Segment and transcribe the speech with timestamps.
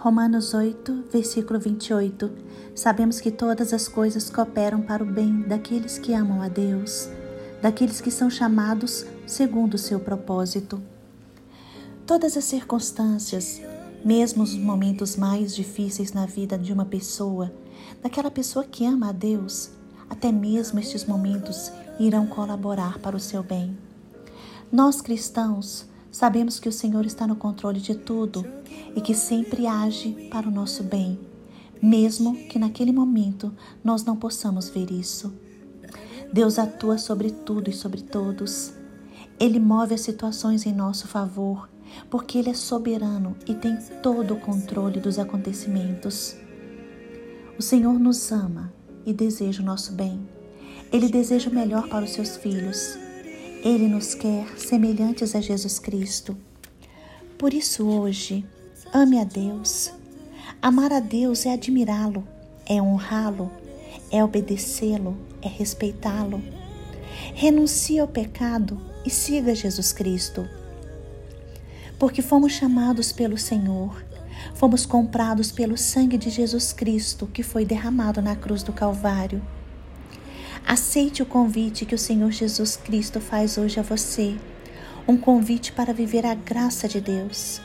[0.00, 2.30] Romanos 8, versículo 28.
[2.72, 7.08] Sabemos que todas as coisas cooperam para o bem daqueles que amam a Deus,
[7.60, 10.80] daqueles que são chamados segundo o seu propósito.
[12.06, 13.60] Todas as circunstâncias,
[14.04, 17.52] mesmo os momentos mais difíceis na vida de uma pessoa,
[18.00, 19.70] daquela pessoa que ama a Deus,
[20.08, 23.76] até mesmo estes momentos irão colaborar para o seu bem.
[24.70, 25.86] Nós cristãos
[26.18, 28.44] sabemos que o Senhor está no controle de tudo
[28.96, 31.16] e que sempre age para o nosso bem,
[31.80, 35.32] mesmo que naquele momento nós não possamos ver isso.
[36.32, 38.72] Deus atua sobre tudo e sobre todos.
[39.38, 41.70] Ele move as situações em nosso favor,
[42.10, 46.34] porque Ele é soberano e tem todo o controle dos acontecimentos.
[47.56, 48.72] O Senhor nos ama
[49.06, 50.28] e deseja o nosso bem.
[50.92, 52.98] Ele deseja o melhor para os seus filhos.
[53.62, 56.36] Ele nos quer semelhantes a Jesus Cristo.
[57.36, 58.44] Por isso, hoje,
[58.92, 59.92] ame a Deus.
[60.62, 62.26] Amar a Deus é admirá-lo,
[62.64, 63.50] é honrá-lo,
[64.12, 66.40] é obedecê-lo, é respeitá-lo.
[67.34, 70.48] Renuncie ao pecado e siga Jesus Cristo.
[71.98, 74.04] Porque fomos chamados pelo Senhor,
[74.54, 79.42] fomos comprados pelo sangue de Jesus Cristo que foi derramado na cruz do Calvário.
[80.68, 84.36] Aceite o convite que o Senhor Jesus Cristo faz hoje a você.
[85.08, 87.58] Um convite para viver a graça de Deus.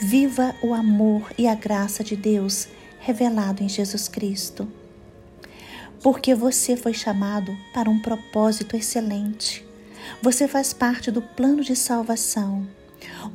[0.00, 2.66] Viva o amor e a graça de Deus
[2.98, 4.66] revelado em Jesus Cristo.
[6.02, 9.62] Porque você foi chamado para um propósito excelente.
[10.22, 12.66] Você faz parte do plano de salvação.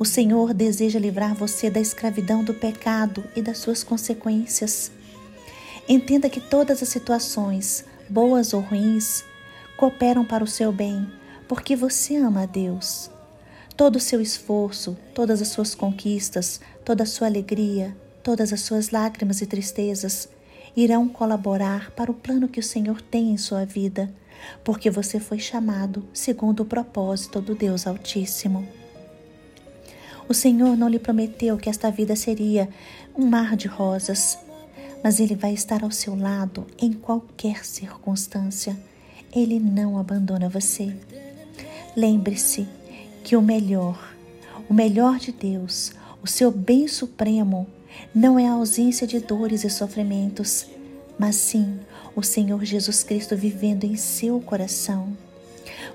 [0.00, 4.90] O Senhor deseja livrar você da escravidão do pecado e das suas consequências.
[5.88, 9.24] Entenda que todas as situações, boas ou ruins,
[9.76, 11.06] cooperam para o seu bem,
[11.48, 13.10] porque você ama a Deus.
[13.76, 18.90] Todo o seu esforço, todas as suas conquistas, toda a sua alegria, todas as suas
[18.90, 20.28] lágrimas e tristezas
[20.76, 24.12] irão colaborar para o plano que o Senhor tem em sua vida,
[24.64, 28.66] porque você foi chamado segundo o propósito do Deus Altíssimo.
[30.28, 32.68] O Senhor não lhe prometeu que esta vida seria
[33.16, 34.38] um mar de rosas,
[35.06, 38.76] mas Ele vai estar ao seu lado em qualquer circunstância.
[39.32, 40.96] Ele não abandona você.
[41.96, 42.66] Lembre-se
[43.22, 44.16] que o melhor,
[44.68, 47.68] o melhor de Deus, o seu bem supremo,
[48.12, 50.66] não é a ausência de dores e sofrimentos,
[51.16, 51.78] mas sim
[52.16, 55.16] o Senhor Jesus Cristo vivendo em seu coração.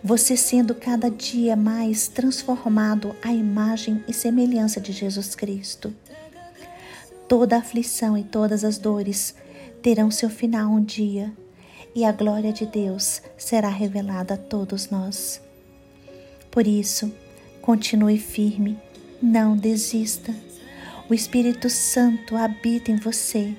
[0.01, 5.93] Você sendo cada dia mais transformado à imagem e semelhança de Jesus Cristo
[7.31, 9.33] toda aflição e todas as dores
[9.81, 11.31] terão seu final um dia,
[11.95, 15.41] e a glória de Deus será revelada a todos nós.
[16.51, 17.09] Por isso,
[17.61, 18.77] continue firme,
[19.21, 20.35] não desista.
[21.09, 23.55] O Espírito Santo habita em você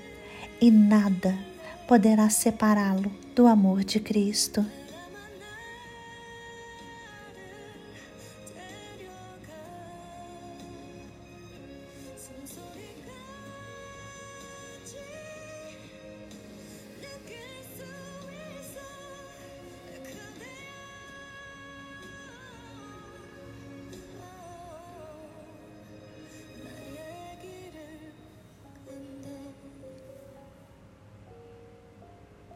[0.60, 1.34] e nada
[1.88, 4.62] poderá separá-lo do amor de Cristo.